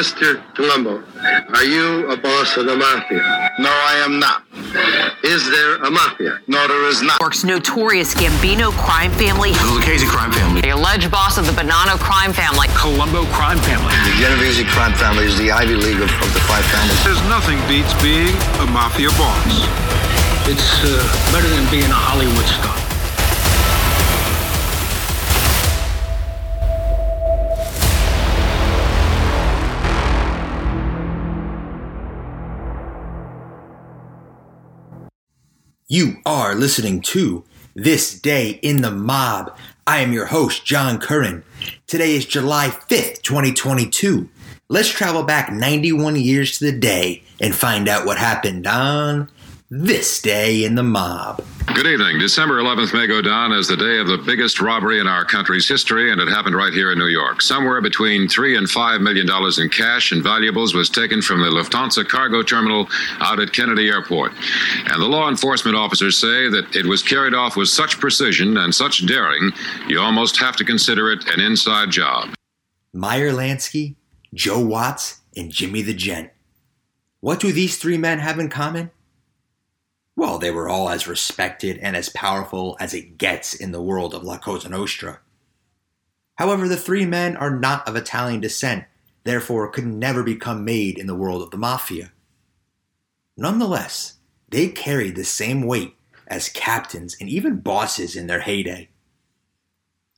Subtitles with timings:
[0.00, 0.40] Mr.
[0.56, 1.04] Colombo,
[1.52, 3.20] are you a boss of the mafia?
[3.58, 4.48] No, I am not.
[5.22, 6.40] Is there a mafia?
[6.48, 7.20] No, there is not.
[7.20, 9.52] York's notorious Gambino crime family.
[9.52, 10.62] The Lucchese crime family.
[10.62, 12.68] The alleged boss of the Bonanno crime family.
[12.72, 13.92] Colombo crime family.
[14.08, 17.04] The Genovese crime family is the Ivy League of, of the five families.
[17.04, 18.32] There's nothing beats being
[18.64, 19.68] a mafia boss.
[20.48, 20.96] It's uh,
[21.28, 22.89] better than being a Hollywood star.
[35.92, 37.42] You are listening to
[37.74, 39.56] This Day in the Mob.
[39.88, 41.42] I am your host, John Curran.
[41.88, 44.28] Today is July 5th, 2022.
[44.68, 49.30] Let's travel back 91 years to the day and find out what happened on
[49.72, 51.44] this day in the mob.
[51.74, 52.18] Good evening.
[52.18, 55.68] December 11th may go down as the day of the biggest robbery in our country's
[55.68, 57.40] history, and it happened right here in New York.
[57.40, 61.46] Somewhere between three and five million dollars in cash and valuables was taken from the
[61.46, 62.88] Lufthansa cargo terminal
[63.20, 64.32] out at Kennedy Airport.
[64.86, 68.74] And the law enforcement officers say that it was carried off with such precision and
[68.74, 69.52] such daring,
[69.86, 72.34] you almost have to consider it an inside job.
[72.92, 73.94] Meyer Lansky,
[74.34, 76.30] Joe Watts, and Jimmy the Gent.
[77.20, 78.90] What do these three men have in common?
[80.20, 84.12] Well, they were all as respected and as powerful as it gets in the world
[84.12, 85.20] of La Cosa Nostra.
[86.34, 88.84] However, the three men are not of Italian descent,
[89.24, 92.12] therefore could never become made in the world of the Mafia.
[93.38, 94.18] Nonetheless,
[94.50, 95.94] they carried the same weight
[96.26, 98.90] as captains and even bosses in their heyday.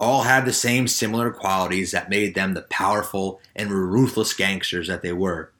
[0.00, 5.02] All had the same similar qualities that made them the powerful and ruthless gangsters that
[5.02, 5.52] they were,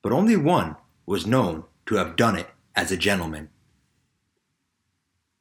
[0.00, 3.48] but only one was known to have done it as a gentleman.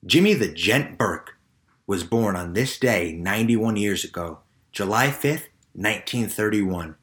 [0.06, 1.38] Jimmy the Gent Burke
[1.86, 4.40] was born on this day 91 years ago,
[4.72, 6.96] July 5th, 1931.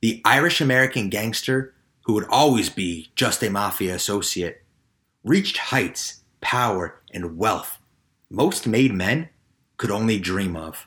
[0.00, 4.62] The Irish American gangster, who would always be just a mafia associate,
[5.22, 7.78] reached heights, power, and wealth
[8.30, 9.28] most made men
[9.76, 10.86] could only dream of.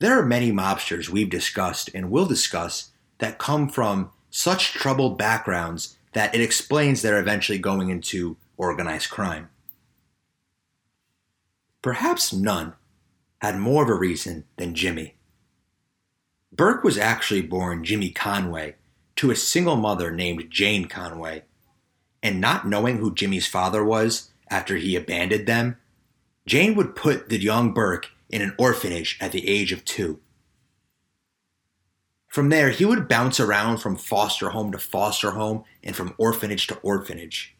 [0.00, 5.96] There are many mobsters we've discussed and will discuss that come from such troubled backgrounds
[6.12, 9.48] that it explains they're eventually going into organized crime.
[11.82, 12.74] Perhaps none
[13.40, 15.14] had more of a reason than Jimmy.
[16.52, 18.74] Burke was actually born Jimmy Conway
[19.16, 21.44] to a single mother named Jane Conway,
[22.22, 25.76] and not knowing who Jimmy's father was after he abandoned them,
[26.46, 30.20] Jane would put the young Burke in an orphanage at the age of two.
[32.30, 36.68] From there, he would bounce around from foster home to foster home and from orphanage
[36.68, 37.56] to orphanage.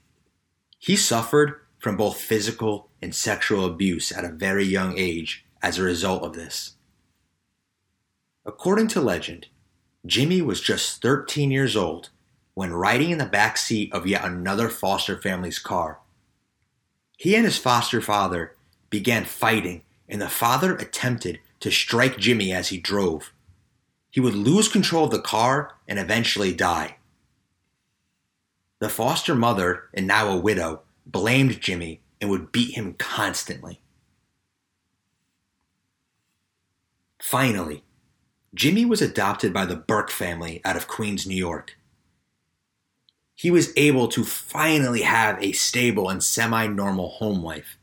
[0.78, 5.82] He suffered from both physical and sexual abuse at a very young age as a
[5.82, 6.76] result of this.
[8.46, 9.48] According to legend,
[10.06, 12.10] Jimmy was just 13 years old
[12.54, 15.98] when riding in the back seat of yet another foster family's car.
[17.16, 18.54] He and his foster father
[18.88, 23.32] began fighting, and the father attempted to strike Jimmy as he drove
[24.10, 26.96] he would lose control of the car and eventually die.
[28.80, 33.80] The foster mother, and now a widow, blamed Jimmy and would beat him constantly.
[37.20, 37.84] Finally,
[38.54, 41.76] Jimmy was adopted by the Burke family out of Queens, New York.
[43.34, 47.78] He was able to finally have a stable and semi normal home life.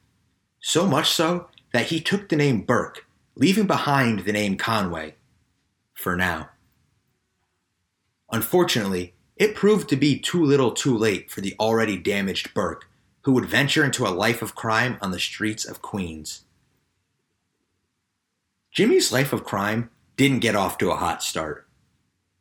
[0.60, 3.06] So much so that he took the name Burke,
[3.36, 5.16] leaving behind the name Conway
[5.98, 6.50] for now.
[8.32, 12.90] Unfortunately, it proved to be too little too late for the already damaged Burke,
[13.22, 16.46] who would venture into a life of crime on the streets of Queens.
[18.72, 21.68] Jimmy's life of crime didn't get off to a hot start.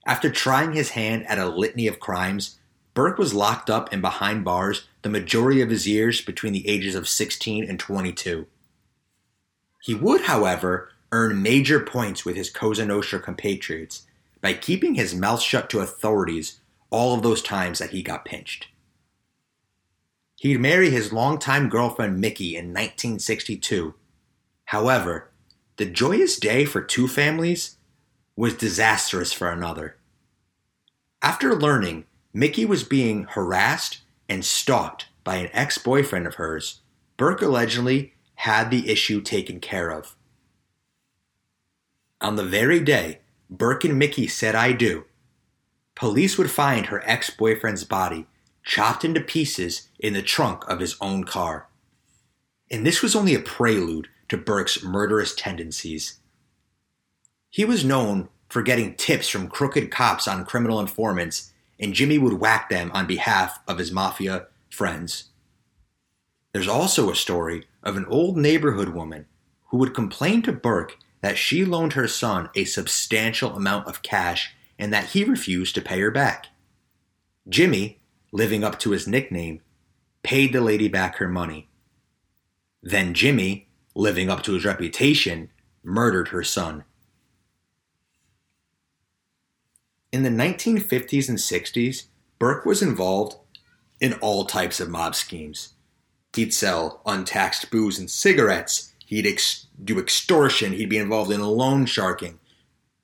[0.07, 2.59] After trying his hand at a litany of crimes,
[2.95, 6.95] Burke was locked up and behind bars the majority of his years between the ages
[6.95, 8.47] of 16 and 22.
[9.83, 14.07] He would, however, earn major points with his Cosa Nostra compatriots
[14.43, 16.61] by keeping his mouth shut to authorities
[16.91, 18.69] all of those times that he got pinched.
[20.37, 23.95] He'd marry his longtime girlfriend Mickey in 1962.
[24.67, 25.31] However,
[25.77, 27.77] the joyous day for two families
[28.37, 29.97] was disastrous for another.
[31.23, 32.05] After learning
[32.35, 36.81] Mickey was being harassed and stalked by an ex boyfriend of hers,
[37.17, 40.16] Burke allegedly had the issue taken care of.
[42.21, 43.21] On the very day
[43.51, 45.05] Burke and Mickey said I do,
[45.95, 48.27] police would find her ex boyfriend's body
[48.65, 51.69] chopped into pieces in the trunk of his own car.
[52.71, 56.19] And this was only a prelude to Burke's murderous tendencies.
[57.49, 62.41] He was known for getting tips from crooked cops on criminal informants, and Jimmy would
[62.41, 65.25] whack them on behalf of his mafia friends.
[66.53, 69.27] There's also a story of an old neighborhood woman
[69.69, 74.55] who would complain to Burke that she loaned her son a substantial amount of cash
[74.79, 76.47] and that he refused to pay her back.
[77.49, 77.99] Jimmy,
[78.31, 79.61] living up to his nickname,
[80.23, 81.69] paid the lady back her money.
[82.81, 85.51] Then Jimmy, living up to his reputation,
[85.83, 86.85] murdered her son.
[90.13, 92.05] In the 1950s and 60s,
[92.39, 93.35] Burke was involved
[93.99, 95.75] in all types of mob schemes.
[96.37, 98.93] He'd sell untaxed booze and cigarettes.
[99.07, 100.73] He'd ex- do extortion.
[100.73, 102.39] He'd be involved in loan sharking.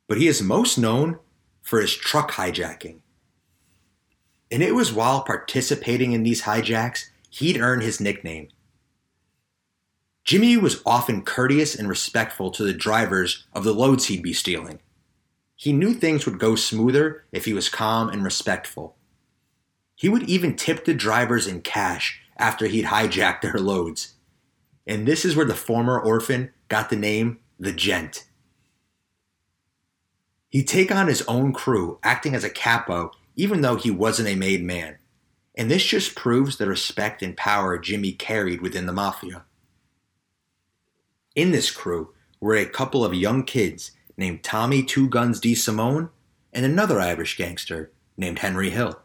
[0.08, 1.18] But he is most known
[1.62, 2.98] for his truck hijacking.
[4.50, 8.48] And it was while participating in these hijacks he'd earned his nickname.
[10.24, 14.80] Jimmy was often courteous and respectful to the drivers of the loads he'd be stealing.
[15.56, 18.96] He knew things would go smoother if he was calm and respectful.
[19.94, 24.14] He would even tip the drivers in cash after he'd hijacked their loads.
[24.86, 28.24] And this is where the former orphan got the name the Gent.
[30.48, 34.34] He'd take on his own crew, acting as a capo, even though he wasn't a
[34.34, 34.98] made man.
[35.54, 39.44] And this just proves the respect and power Jimmy carried within the mafia.
[41.34, 46.10] In this crew were a couple of young kids named Tommy Two Guns DeSimone
[46.52, 49.00] and another Irish gangster named Henry Hill.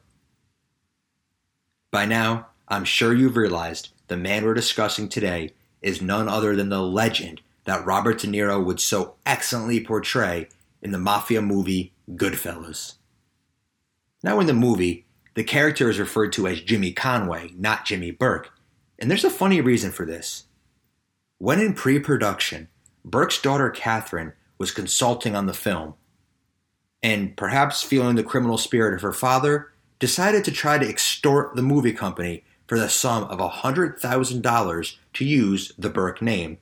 [1.91, 5.51] By now, I'm sure you've realized the man we're discussing today
[5.81, 10.47] is none other than the legend that Robert De Niro would so excellently portray
[10.81, 12.95] in the mafia movie Goodfellas.
[14.23, 18.51] Now, in the movie, the character is referred to as Jimmy Conway, not Jimmy Burke,
[18.97, 20.45] and there's a funny reason for this.
[21.37, 22.69] When in pre production,
[23.05, 25.93] Burke's daughter Catherine was consulting on the film,
[27.03, 31.61] and perhaps feeling the criminal spirit of her father, decided to try to extort the
[31.61, 36.57] movie company for the sum of $100,000 to use the Burke name.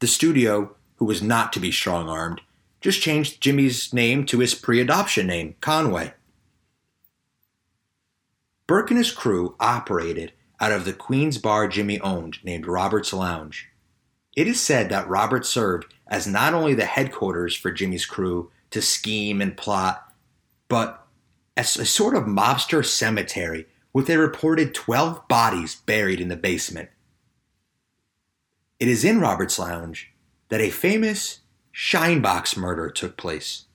[0.00, 2.40] The studio, who was not to be strong armed,
[2.80, 6.12] just changed Jimmy's name to his pre adoption name, Conway.
[8.66, 13.68] Burke and his crew operated out of the Queen's bar Jimmy owned, named Robert's Lounge.
[14.36, 18.82] It is said that Robert served as not only the headquarters for Jimmy's crew to
[18.82, 20.12] scheme and plot,
[20.68, 21.06] but
[21.56, 26.90] as a sort of mobster cemetery with a reported 12 bodies buried in the basement.
[28.80, 30.12] It is in Robert's Lounge
[30.48, 31.40] that a famous
[31.72, 33.66] Shinebox murder took place.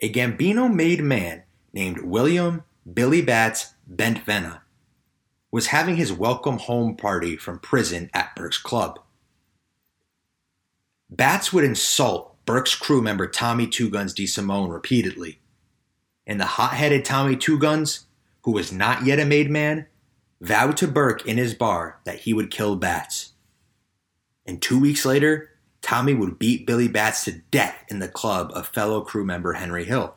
[0.00, 1.42] A Gambino made man
[1.72, 4.60] named William Billy Batts Bentvena
[5.50, 9.00] was having his welcome home party from prison at Burke's Club.
[11.10, 15.40] Batts would insult Burke's crew member Tommy Two Guns DeSimone repeatedly,
[16.26, 18.06] and the hot headed Tommy Two Guns,
[18.48, 19.86] who was not yet a made man,
[20.40, 23.32] vowed to Burke in his bar that he would kill Batts.
[24.46, 25.50] And two weeks later,
[25.82, 29.84] Tommy would beat Billy Batts to death in the club of fellow crew member Henry
[29.84, 30.14] Hill.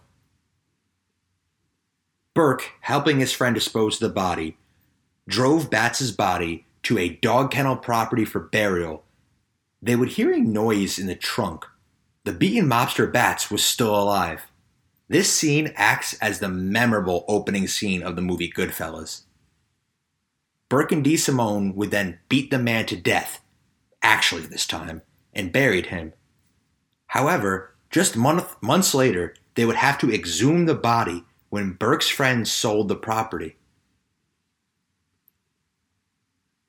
[2.34, 4.56] Burke, helping his friend dispose of the body,
[5.28, 9.04] drove Batts's body to a dog kennel property for burial.
[9.82, 11.66] They would hear a noise in the trunk.
[12.24, 14.50] The beaten mobster Batts was still alive.
[15.12, 19.24] This scene acts as the memorable opening scene of the movie Goodfellas.
[20.70, 23.42] Burke and DeSimone would then beat the man to death,
[24.02, 25.02] actually this time,
[25.34, 26.14] and buried him.
[27.08, 32.50] However, just month, months later, they would have to exhume the body when Burke's friends
[32.50, 33.58] sold the property.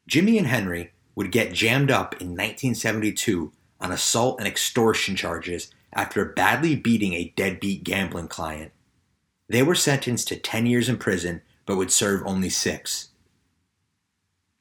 [0.08, 6.25] Jimmy and Henry would get jammed up in 1972 on assault and extortion charges after
[6.25, 8.72] badly beating a deadbeat gambling client.
[9.49, 13.08] They were sentenced to 10 years in prison but would serve only six.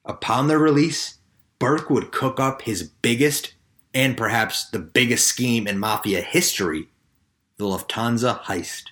[0.04, 1.18] Upon their release,
[1.58, 3.54] Burke would cook up his biggest
[3.94, 6.88] and perhaps the biggest scheme in mafia history
[7.56, 8.84] the Lufthansa heist.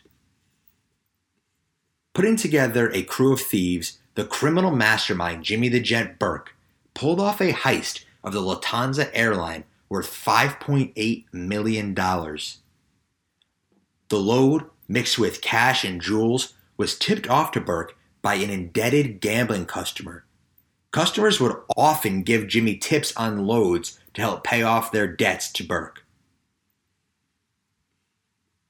[2.12, 6.54] Putting together a crew of thieves, the criminal mastermind Jimmy the Gent Burke
[6.94, 11.94] pulled off a heist of the Lufthansa airline worth $5.8 million.
[11.94, 12.56] The
[14.10, 19.66] load, mixed with cash and jewels, was tipped off to Burke by an indebted gambling
[19.66, 20.24] customer.
[20.92, 25.64] Customers would often give Jimmy tips on loads to help pay off their debts to
[25.64, 26.04] Burke.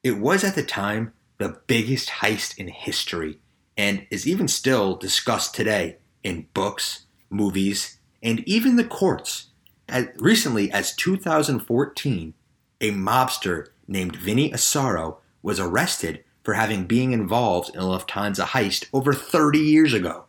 [0.03, 3.39] It was at the time the biggest heist in history
[3.77, 9.50] and is even still discussed today in books, movies, and even the courts.
[9.91, 12.35] As recently as 2014,
[12.81, 18.87] a mobster named Vinny Asaro was arrested for having been involved in a Lufthansa heist
[18.93, 20.27] over 30 years ago.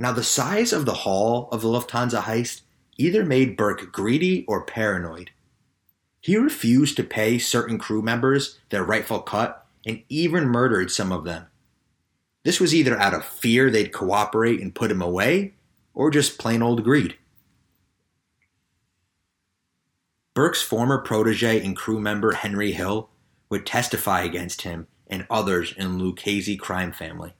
[0.00, 2.62] Now, the size of the haul of the Lufthansa heist
[2.96, 5.30] either made Burke greedy or paranoid.
[6.20, 11.22] He refused to pay certain crew members their rightful cut and even murdered some of
[11.22, 11.46] them.
[12.42, 15.54] This was either out of fear they'd cooperate and put him away,
[15.94, 17.16] or just plain old greed.
[20.38, 23.10] Burke's former protege and crew member Henry Hill
[23.48, 27.34] would testify against him and others in Lucchese crime family.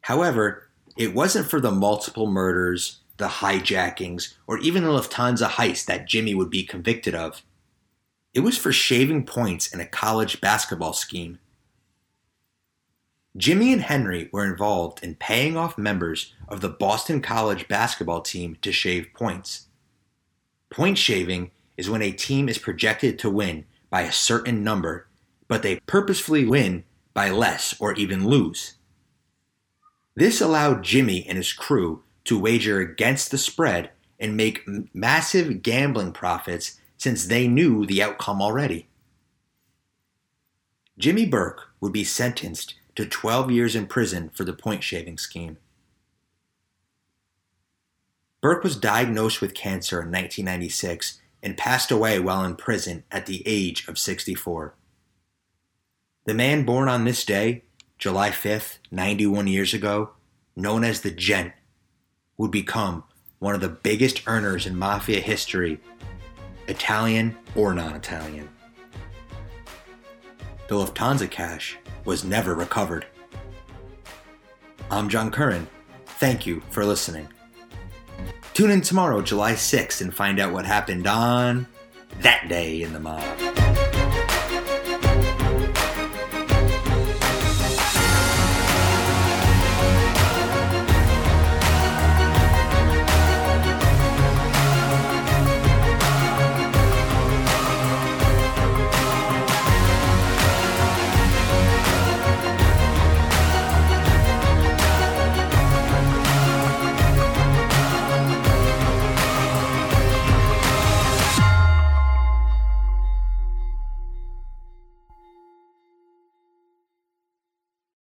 [0.00, 6.08] However, it wasn't for the multiple murders, the hijackings, or even the Lufthansa heist that
[6.08, 7.42] Jimmy would be convicted of.
[8.32, 11.38] It was for shaving points in a college basketball scheme.
[13.36, 18.56] Jimmy and Henry were involved in paying off members of the Boston College basketball team
[18.62, 19.66] to shave points.
[20.70, 25.06] Point shaving is when a team is projected to win by a certain number,
[25.48, 28.74] but they purposefully win by less or even lose.
[30.14, 36.12] This allowed Jimmy and his crew to wager against the spread and make massive gambling
[36.12, 38.88] profits since they knew the outcome already.
[40.96, 45.58] Jimmy Burke would be sentenced to 12 years in prison for the point shaving scheme.
[48.40, 53.42] Burke was diagnosed with cancer in 1996 and passed away while in prison at the
[53.46, 54.74] age of 64.
[56.24, 57.64] The man born on this day,
[57.98, 60.12] July 5th, 91 years ago,
[60.56, 61.52] known as the Gent,
[62.38, 63.04] would become
[63.40, 65.78] one of the biggest earners in mafia history,
[66.66, 68.48] Italian or non Italian.
[70.68, 73.04] The Lufthansa cash was never recovered.
[74.90, 75.68] I'm John Curran.
[76.06, 77.28] Thank you for listening.
[78.54, 81.66] Tune in tomorrow, July 6th, and find out what happened on
[82.20, 83.53] that day in the mob.